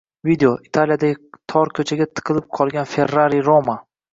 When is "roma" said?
3.51-3.79